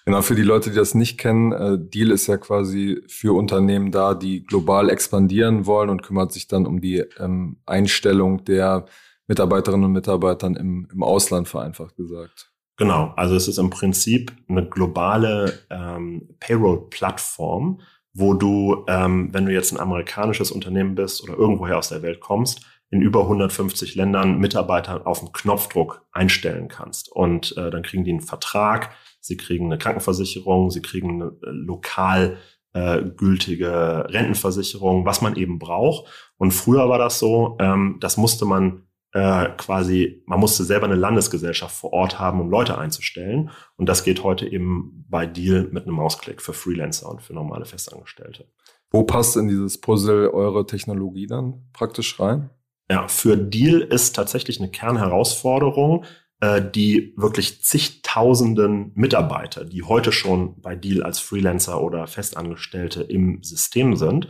[0.09, 3.91] Genau, für die Leute, die das nicht kennen, äh, Deal ist ja quasi für Unternehmen
[3.91, 8.87] da, die global expandieren wollen und kümmert sich dann um die ähm, Einstellung der
[9.27, 12.51] Mitarbeiterinnen und Mitarbeitern im, im Ausland, vereinfacht gesagt.
[12.77, 19.53] Genau, also es ist im Prinzip eine globale ähm, Payroll-Plattform, wo du, ähm, wenn du
[19.53, 24.39] jetzt ein amerikanisches Unternehmen bist oder irgendwoher aus der Welt kommst, in über 150 Ländern
[24.39, 27.11] Mitarbeiter auf den Knopfdruck einstellen kannst.
[27.11, 31.51] Und äh, dann kriegen die einen Vertrag, sie kriegen eine Krankenversicherung, sie kriegen eine äh,
[31.51, 32.37] lokal
[32.73, 36.31] äh, gültige Rentenversicherung, was man eben braucht.
[36.37, 40.95] Und früher war das so, ähm, das musste man äh, quasi, man musste selber eine
[40.95, 43.49] Landesgesellschaft vor Ort haben, um Leute einzustellen.
[43.75, 47.65] Und das geht heute eben bei Deal mit einem Mausklick für Freelancer und für normale
[47.65, 48.45] Festangestellte.
[48.91, 52.49] Wo passt in dieses Puzzle eure Technologie dann praktisch rein?
[52.89, 56.05] Ja, für Deal ist tatsächlich eine Kernherausforderung,
[56.39, 57.63] äh, die wirklich
[58.09, 64.27] zigtausenden Mitarbeiter, die heute schon bei Deal als Freelancer oder Festangestellte im System sind,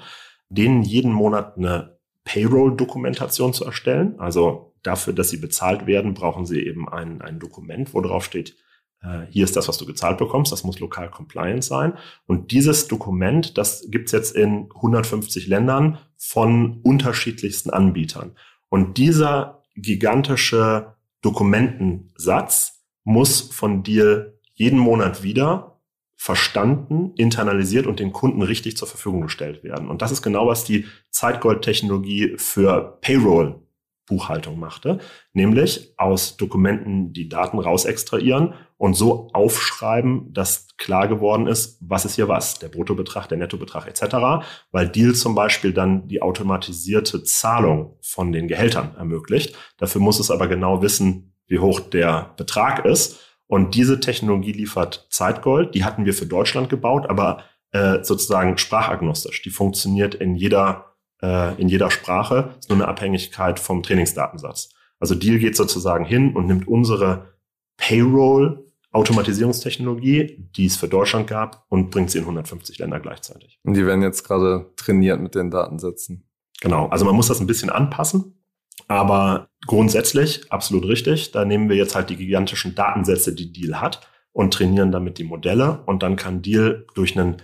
[0.49, 4.19] denen jeden Monat eine Payroll-Dokumentation zu erstellen.
[4.19, 8.57] Also dafür, dass sie bezahlt werden, brauchen sie eben ein, ein Dokument, wo drauf steht,
[9.01, 11.93] äh, hier ist das, was du gezahlt bekommst, das muss lokal compliant sein.
[12.25, 18.35] Und dieses Dokument, das gibt's jetzt in 150 Ländern von unterschiedlichsten Anbietern.
[18.67, 22.78] Und dieser gigantische Dokumentensatz
[23.09, 25.81] muss von dir jeden Monat wieder
[26.15, 29.89] verstanden, internalisiert und den Kunden richtig zur Verfügung gestellt werden.
[29.89, 33.61] Und das ist genau, was die Zeitgold-Technologie für Payroll
[34.05, 34.99] Buchhaltung machte,
[35.33, 42.05] nämlich aus Dokumenten die Daten raus extrahieren und so aufschreiben, dass klar geworden ist, was
[42.05, 47.23] ist hier was, der Bruttobetrag, der Nettobetrag etc., weil Deal zum Beispiel dann die automatisierte
[47.23, 49.55] Zahlung von den Gehältern ermöglicht.
[49.77, 53.19] Dafür muss es aber genau wissen, wie hoch der Betrag ist.
[53.47, 59.41] Und diese Technologie liefert Zeitgold, die hatten wir für Deutschland gebaut, aber äh, sozusagen sprachagnostisch.
[59.41, 60.89] Die funktioniert in jeder
[61.21, 64.69] äh, in jeder Sprache, ist nur eine Abhängigkeit vom Trainingsdatensatz.
[64.99, 67.33] Also Deal geht sozusagen hin und nimmt unsere
[67.77, 73.59] Payroll Automatisierungstechnologie, die es für Deutschland gab, und bringt sie in 150 Länder gleichzeitig.
[73.63, 76.27] Und die werden jetzt gerade trainiert mit den Datensätzen.
[76.59, 78.38] Genau, also man muss das ein bisschen anpassen,
[78.87, 81.31] aber grundsätzlich absolut richtig.
[81.31, 85.23] Da nehmen wir jetzt halt die gigantischen Datensätze, die Deal hat, und trainieren damit die
[85.23, 85.83] Modelle.
[85.85, 87.37] Und dann kann Deal durch einen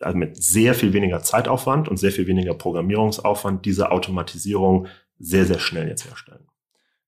[0.00, 5.60] also mit sehr viel weniger Zeitaufwand und sehr viel weniger Programmierungsaufwand diese Automatisierung sehr, sehr
[5.60, 6.46] schnell jetzt herstellen.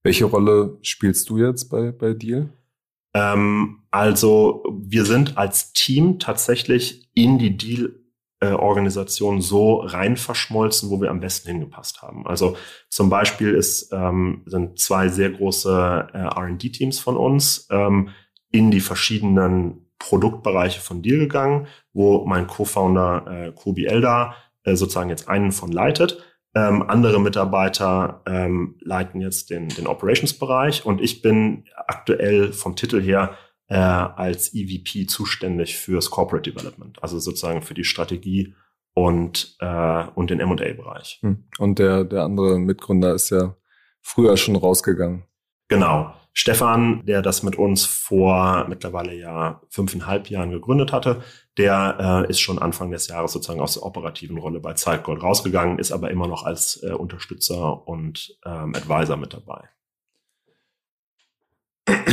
[0.02, 2.50] Welche Rolle spielst du jetzt bei, bei Deal?
[3.14, 7.96] Ähm, also wir sind als Team tatsächlich in die Deal
[8.40, 12.26] Organisation so rein verschmolzen, wo wir am besten hingepasst haben.
[12.26, 12.56] Also
[12.88, 18.10] zum Beispiel ist, ähm, sind zwei sehr große äh, R&D-Teams von uns ähm,
[18.50, 25.10] in die verschiedenen Produktbereiche von Deal gegangen, wo mein Co-Founder äh, Kobi Elda äh, sozusagen
[25.10, 26.22] jetzt einen von leitet.
[26.54, 33.00] Ähm, andere Mitarbeiter ähm, leiten jetzt den, den Operations-Bereich und ich bin aktuell vom Titel
[33.02, 33.36] her
[33.68, 38.54] äh, als EVP zuständig fürs Corporate Development, also sozusagen für die Strategie
[38.94, 41.18] und, äh, und den M&A-Bereich.
[41.22, 41.44] Hm.
[41.58, 43.56] Und der, der andere Mitgründer ist ja
[44.00, 45.24] früher schon rausgegangen.
[45.68, 46.14] Genau.
[46.36, 51.22] Stefan, der das mit uns vor mittlerweile ja fünfeinhalb Jahren gegründet hatte,
[51.56, 55.78] der äh, ist schon Anfang des Jahres sozusagen aus der operativen Rolle bei Zeitgold rausgegangen,
[55.78, 59.68] ist aber immer noch als äh, Unterstützer und ähm, Advisor mit dabei.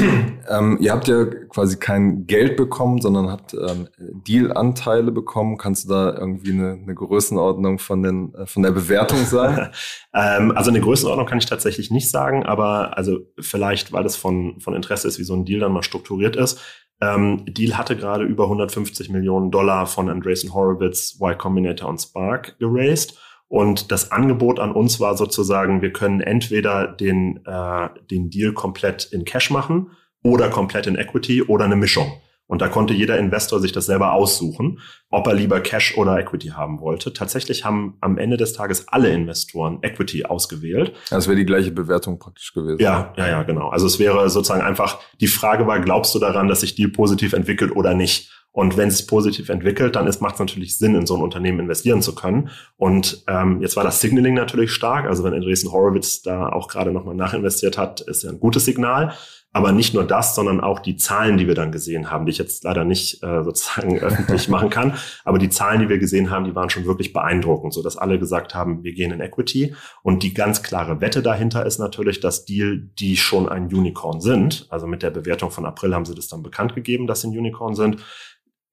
[0.49, 5.57] ähm, ihr habt ja quasi kein Geld bekommen, sondern habt ähm, Deal-Anteile bekommen.
[5.57, 9.71] Kannst du da irgendwie eine, eine Größenordnung von, den, äh, von der Bewertung sagen?
[10.13, 14.59] ähm, also eine Größenordnung kann ich tatsächlich nicht sagen, aber also vielleicht, weil das von,
[14.59, 16.59] von Interesse ist, wie so ein Deal dann mal strukturiert ist.
[17.01, 22.57] Ähm, Deal hatte gerade über 150 Millionen Dollar von Andreessen Horowitz, Y Combinator und Spark
[22.59, 23.17] geraced.
[23.51, 29.03] Und das Angebot an uns war sozusagen, wir können entweder den, äh, den Deal komplett
[29.11, 29.91] in Cash machen
[30.23, 32.13] oder komplett in Equity oder eine Mischung.
[32.47, 36.49] Und da konnte jeder Investor sich das selber aussuchen, ob er lieber Cash oder Equity
[36.49, 37.11] haben wollte.
[37.11, 40.93] Tatsächlich haben am Ende des Tages alle Investoren Equity ausgewählt.
[41.09, 42.79] Das wäre die gleiche Bewertung praktisch gewesen.
[42.79, 43.67] Ja, ja, ja, genau.
[43.67, 47.33] Also es wäre sozusagen einfach, die Frage war, glaubst du daran, dass sich Deal positiv
[47.33, 48.31] entwickelt oder nicht?
[48.53, 51.59] Und wenn es sich positiv entwickelt, dann macht es natürlich Sinn, in so ein Unternehmen
[51.59, 52.49] investieren zu können.
[52.75, 55.05] Und ähm, jetzt war das Signaling natürlich stark.
[55.05, 59.13] Also wenn Andreessen Horowitz da auch gerade nochmal nachinvestiert hat, ist ja ein gutes Signal.
[59.53, 62.37] Aber nicht nur das, sondern auch die Zahlen, die wir dann gesehen haben, die ich
[62.37, 64.93] jetzt leider nicht äh, sozusagen öffentlich machen kann.
[65.25, 68.17] Aber die Zahlen, die wir gesehen haben, die waren schon wirklich beeindruckend, so dass alle
[68.17, 69.75] gesagt haben, wir gehen in Equity.
[70.03, 74.67] Und die ganz klare Wette dahinter ist natürlich, dass Deal, die schon ein Unicorn sind,
[74.69, 77.37] also mit der Bewertung von April haben sie das dann bekannt gegeben, dass sie ein
[77.37, 77.97] Unicorn sind.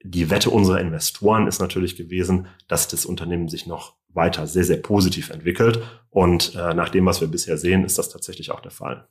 [0.03, 4.79] Die Wette unserer Investoren ist natürlich gewesen, dass das Unternehmen sich noch weiter sehr, sehr
[4.79, 5.81] positiv entwickelt.
[6.11, 9.09] Und äh, nach dem, was wir bisher sehen, ist das tatsächlich auch der Fall.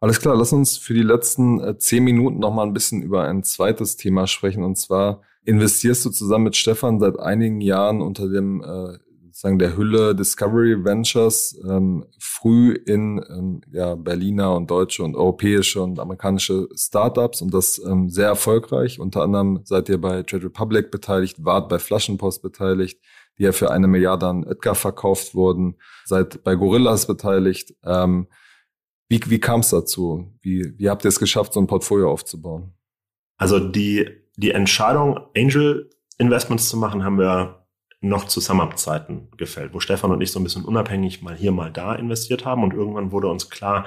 [0.00, 3.24] Alles klar, lass uns für die letzten äh, zehn Minuten noch mal ein bisschen über
[3.24, 4.62] ein zweites Thema sprechen.
[4.62, 8.98] Und zwar investierst du zusammen mit Stefan seit einigen Jahren unter dem äh,
[9.34, 15.82] sozusagen der Hülle Discovery Ventures ähm, früh in ähm, ja, Berliner und deutsche und europäische
[15.82, 19.00] und amerikanische Startups und das ähm, sehr erfolgreich.
[19.00, 23.00] Unter anderem seid ihr bei Trade Republic beteiligt, wart bei Flaschenpost beteiligt,
[23.36, 27.74] die ja für eine Milliarde an Edgar verkauft wurden, seid bei Gorillas beteiligt.
[27.82, 28.28] Ähm,
[29.08, 30.32] wie, wie kam es dazu?
[30.42, 32.72] Wie, wie habt ihr es geschafft, so ein Portfolio aufzubauen?
[33.36, 37.63] Also die, die Entscheidung, Angel Investments zu machen, haben wir
[38.08, 41.72] noch zu Sum-Up-Zeiten gefällt, wo Stefan und ich so ein bisschen unabhängig mal hier, mal
[41.72, 42.62] da investiert haben.
[42.62, 43.86] Und irgendwann wurde uns klar,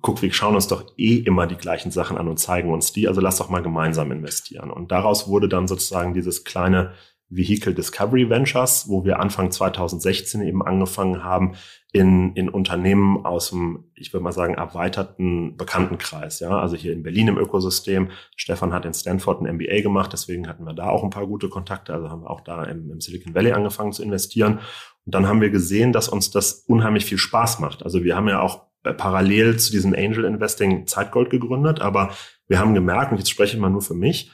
[0.00, 3.08] guck, wir schauen uns doch eh immer die gleichen Sachen an und zeigen uns die,
[3.08, 4.70] also lass doch mal gemeinsam investieren.
[4.70, 6.92] Und daraus wurde dann sozusagen dieses kleine
[7.28, 11.54] Vehicle Discovery Ventures, wo wir Anfang 2016 eben angefangen haben,
[11.92, 16.40] in, in Unternehmen aus dem, ich würde mal sagen, erweiterten Bekanntenkreis.
[16.40, 18.10] Ja, also hier in Berlin im Ökosystem.
[18.36, 21.48] Stefan hat in Stanford ein MBA gemacht, deswegen hatten wir da auch ein paar gute
[21.48, 21.94] Kontakte.
[21.94, 24.60] Also haben wir auch da im, im Silicon Valley angefangen zu investieren.
[25.04, 27.82] Und dann haben wir gesehen, dass uns das unheimlich viel Spaß macht.
[27.82, 32.10] Also wir haben ja auch äh, parallel zu diesem Angel Investing Zeitgold gegründet, aber
[32.46, 34.30] wir haben gemerkt, und jetzt spreche ich mal nur für mich,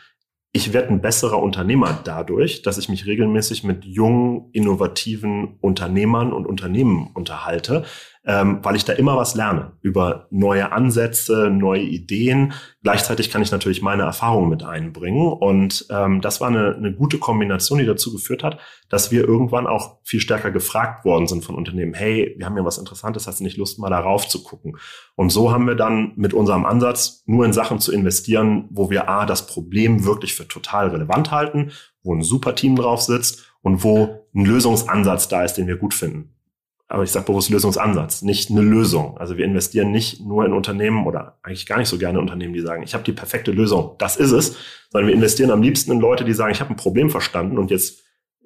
[0.52, 6.46] ich werde ein besserer Unternehmer dadurch, dass ich mich regelmäßig mit jungen, innovativen Unternehmern und
[6.46, 7.84] Unternehmen unterhalte,
[8.24, 12.52] ähm, weil ich da immer was lerne über neue Ansätze, neue Ideen.
[12.82, 15.26] Gleichzeitig kann ich natürlich meine Erfahrungen mit einbringen.
[15.26, 18.58] Und ähm, das war eine, eine gute Kombination, die dazu geführt hat,
[18.88, 22.64] dass wir irgendwann auch viel stärker gefragt worden sind von Unternehmen, hey, wir haben ja
[22.64, 24.76] was Interessantes, hast du nicht Lust, mal darauf zu gucken?
[25.16, 29.08] Und so haben wir dann mit unserem Ansatz, nur in Sachen zu investieren, wo wir
[29.08, 31.72] A, das Problem wirklich für total relevant halten,
[32.04, 35.94] wo ein super Team drauf sitzt und wo ein Lösungsansatz da ist, den wir gut
[35.94, 36.32] finden
[36.92, 39.16] aber ich sage bewusst Lösungsansatz, nicht eine Lösung.
[39.16, 42.52] Also wir investieren nicht nur in Unternehmen oder eigentlich gar nicht so gerne in Unternehmen,
[42.52, 44.58] die sagen, ich habe die perfekte Lösung, das ist es,
[44.90, 47.70] sondern wir investieren am liebsten in Leute, die sagen, ich habe ein Problem verstanden und
[47.70, 48.02] jetzt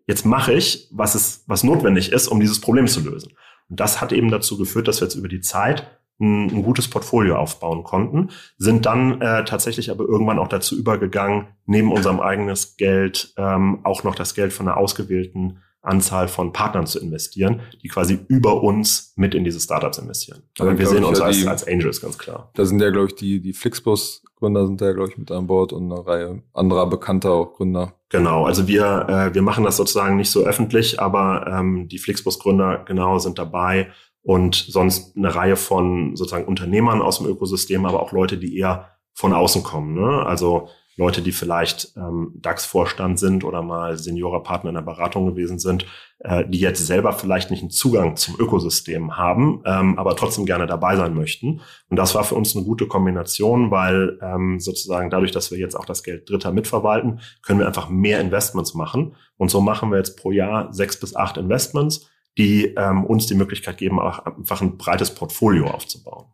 [0.06, 3.32] jetzt mache ich, was es was notwendig ist, um dieses Problem zu lösen.
[3.68, 6.88] Und das hat eben dazu geführt, dass wir jetzt über die Zeit ein, ein gutes
[6.88, 12.76] Portfolio aufbauen konnten, sind dann äh, tatsächlich aber irgendwann auch dazu übergegangen, neben unserem eigenes
[12.76, 17.88] Geld ähm, auch noch das Geld von einer ausgewählten Anzahl von Partnern zu investieren, die
[17.88, 20.42] quasi über uns mit in diese Startups investieren.
[20.58, 22.50] Aber also wir sehen uns ja als, als Angels, ganz klar.
[22.54, 25.72] Da sind ja, glaube ich, die, die Flixbus-Gründer sind ja, glaube ich, mit an Bord
[25.72, 27.94] und eine Reihe anderer bekannter auch Gründer.
[28.08, 32.84] Genau, also wir, äh, wir machen das sozusagen nicht so öffentlich, aber ähm, die Flixbus-Gründer
[32.86, 33.90] genau sind dabei
[34.22, 38.90] und sonst eine Reihe von sozusagen Unternehmern aus dem Ökosystem, aber auch Leute, die eher
[39.14, 39.94] von außen kommen.
[39.94, 40.26] Ne?
[40.26, 45.84] Also Leute, die vielleicht ähm, DAX-Vorstand sind oder mal Seniorpartner in der Beratung gewesen sind,
[46.20, 50.66] äh, die jetzt selber vielleicht nicht einen Zugang zum Ökosystem haben, ähm, aber trotzdem gerne
[50.66, 51.60] dabei sein möchten.
[51.90, 55.74] Und das war für uns eine gute Kombination, weil ähm, sozusagen dadurch, dass wir jetzt
[55.74, 59.16] auch das Geld Dritter mitverwalten, können wir einfach mehr Investments machen.
[59.36, 63.34] Und so machen wir jetzt pro Jahr sechs bis acht Investments, die ähm, uns die
[63.34, 66.26] Möglichkeit geben, auch einfach ein breites Portfolio aufzubauen.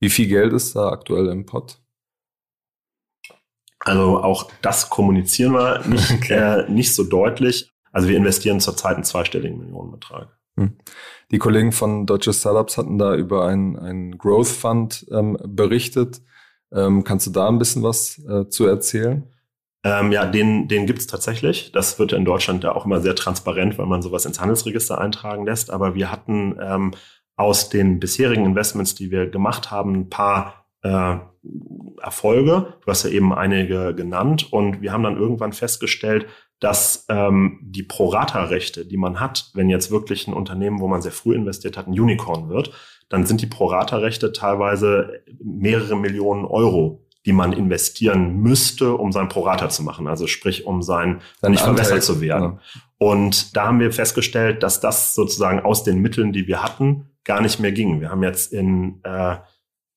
[0.00, 1.78] Wie viel Geld ist da aktuell im Pot?
[3.80, 6.34] Also auch das kommunizieren wir nicht, okay.
[6.34, 7.70] äh, nicht so deutlich.
[7.92, 10.28] Also wir investieren zurzeit einen zweistelligen Millionenbetrag.
[10.56, 10.76] Hm.
[11.30, 16.20] Die Kollegen von Deutsche Startups hatten da über einen, einen Growth Fund ähm, berichtet.
[16.72, 19.26] Ähm, kannst du da ein bisschen was äh, zu erzählen?
[19.82, 21.72] Ähm, ja, den, den gibt's tatsächlich.
[21.72, 25.46] Das wird in Deutschland ja auch immer sehr transparent, weil man sowas ins Handelsregister eintragen
[25.46, 25.70] lässt.
[25.70, 26.92] Aber wir hatten ähm,
[27.36, 31.16] aus den bisherigen Investments, die wir gemacht haben, ein paar äh,
[32.00, 32.74] Erfolge.
[32.84, 36.26] Du hast ja eben einige genannt und wir haben dann irgendwann festgestellt,
[36.58, 41.12] dass ähm, die Prorata-Rechte, die man hat, wenn jetzt wirklich ein Unternehmen, wo man sehr
[41.12, 42.72] früh investiert hat, ein Unicorn wird,
[43.08, 49.68] dann sind die Prorata-Rechte teilweise mehrere Millionen Euro die man investieren müsste, um sein Prorata
[49.68, 50.06] zu machen.
[50.06, 52.58] Also sprich, um sein, Dein nicht Anteil, verwässert zu werden.
[52.74, 52.80] Ja.
[52.98, 57.42] Und da haben wir festgestellt, dass das sozusagen aus den Mitteln, die wir hatten, gar
[57.42, 58.00] nicht mehr ging.
[58.00, 59.36] Wir haben jetzt in äh,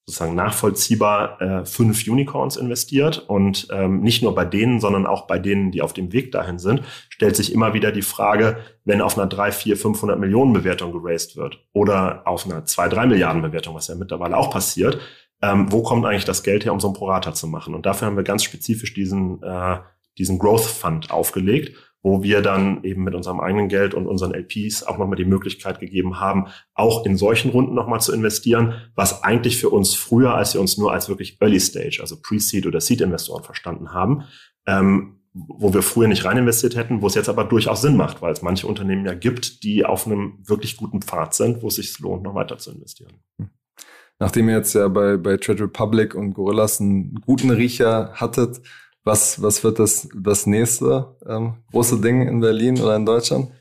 [0.06, 5.39] sozusagen nachvollziehbar äh, fünf Unicorns investiert und ähm, nicht nur bei denen, sondern auch bei
[5.39, 9.18] denen, die auf dem Weg dahin sind, stellt sich immer wieder die Frage, wenn auf
[9.18, 13.76] einer drei, vier, 500 Millionen Bewertung geraced wird oder auf einer zwei, drei Milliarden Bewertung,
[13.76, 14.99] was ja mittlerweile auch passiert,
[15.41, 17.74] ähm, wo kommt eigentlich das Geld her, um so ein Prorata zu machen?
[17.74, 19.78] Und dafür haben wir ganz spezifisch diesen, äh,
[20.18, 24.84] diesen Growth Fund aufgelegt wo wir dann eben mit unserem eigenen Geld und unseren LPs
[24.84, 29.58] auch nochmal die Möglichkeit gegeben haben, auch in solchen Runden nochmal zu investieren, was eigentlich
[29.58, 33.43] für uns früher, als wir uns nur als wirklich Early Stage, also Pre-Seed oder Seed-Investoren
[33.43, 34.26] verstanden haben,
[34.68, 38.22] ähm, wo wir früher nicht rein investiert hätten, wo es jetzt aber durchaus Sinn macht,
[38.22, 41.76] weil es manche Unternehmen ja gibt, die auf einem wirklich guten Pfad sind, wo es
[41.76, 43.14] sich lohnt, noch weiter zu investieren.
[44.20, 48.62] Nachdem ihr jetzt ja bei, bei Trade Republic und Gorillas einen guten Riecher hattet,
[49.04, 53.51] was, was wird das, das nächste ähm, große Ding in Berlin oder in Deutschland?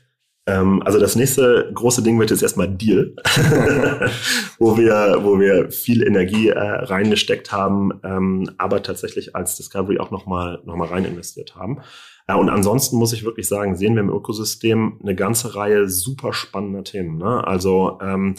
[0.45, 3.15] Ähm, also das nächste große Ding wird jetzt erstmal Deal,
[4.59, 10.11] wo wir, wo wir viel Energie äh, reingesteckt haben, ähm, aber tatsächlich als Discovery auch
[10.11, 11.81] nochmal noch mal rein investiert haben.
[12.27, 16.31] Ja, und ansonsten muss ich wirklich sagen, sehen wir im Ökosystem eine ganze Reihe super
[16.31, 17.17] spannender Themen.
[17.17, 17.45] Ne?
[17.45, 18.35] Also ähm,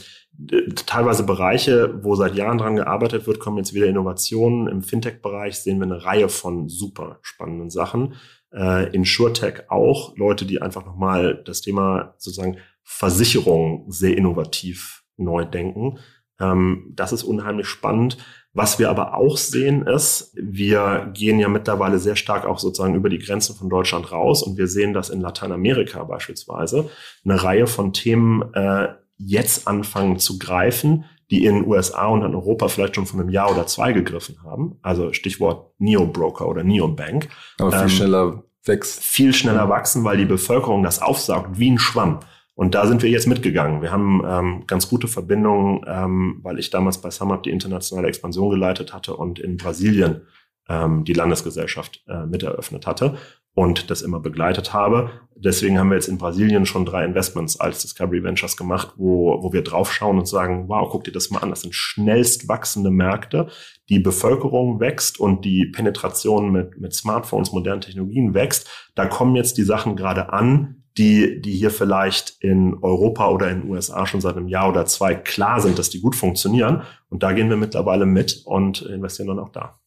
[0.86, 4.68] teilweise Bereiche, wo seit Jahren dran gearbeitet wird, kommen jetzt wieder Innovationen.
[4.68, 8.14] Im Fintech-Bereich sehen wir eine Reihe von super spannenden Sachen.
[8.52, 15.44] Äh, in SureTech auch Leute, die einfach nochmal das Thema sozusagen Versicherung sehr innovativ neu
[15.44, 15.98] denken.
[16.40, 18.16] Ähm, das ist unheimlich spannend.
[18.54, 23.08] Was wir aber auch sehen ist, wir gehen ja mittlerweile sehr stark auch sozusagen über
[23.08, 26.88] die Grenzen von Deutschland raus und wir sehen, dass in Lateinamerika beispielsweise
[27.24, 28.88] eine Reihe von Themen äh,
[29.18, 33.30] jetzt anfangen zu greifen, die in den USA und in Europa vielleicht schon von einem
[33.30, 34.78] Jahr oder zwei gegriffen haben.
[34.82, 37.28] Also Stichwort Neo-Broker oder Neo-Bank.
[37.58, 39.02] Aber viel ähm, schneller wächst.
[39.02, 42.20] Viel schneller wachsen, weil die Bevölkerung das aufsaugt wie ein Schwamm.
[42.54, 43.82] Und da sind wir jetzt mitgegangen.
[43.82, 48.50] Wir haben ähm, ganz gute Verbindungen, ähm, weil ich damals bei SumUp die internationale Expansion
[48.50, 50.22] geleitet hatte und in Brasilien
[50.68, 53.18] ähm, die Landesgesellschaft äh, miteröffnet hatte
[53.54, 55.10] und das immer begleitet habe.
[55.36, 59.52] Deswegen haben wir jetzt in Brasilien schon drei Investments als Discovery Ventures gemacht, wo, wo
[59.52, 63.48] wir draufschauen und sagen, wow, guck dir das mal an, das sind schnellst wachsende Märkte,
[63.88, 68.68] die Bevölkerung wächst und die Penetration mit, mit Smartphones, modernen Technologien wächst.
[68.94, 73.62] Da kommen jetzt die Sachen gerade an, die, die hier vielleicht in Europa oder in
[73.62, 76.82] den USA schon seit einem Jahr oder zwei klar sind, dass die gut funktionieren.
[77.08, 79.78] Und da gehen wir mittlerweile mit und investieren dann auch da.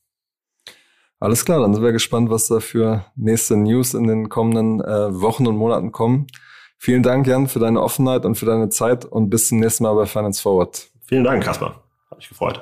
[1.19, 5.19] Alles klar, dann sind wir gespannt, was da für nächste News in den kommenden äh,
[5.19, 6.27] Wochen und Monaten kommen.
[6.77, 9.95] Vielen Dank, Jan, für deine Offenheit und für deine Zeit und bis zum nächsten Mal
[9.95, 10.89] bei Finance Forward.
[11.07, 11.81] Vielen Dank, Kasper.
[12.11, 12.61] Hat mich gefreut.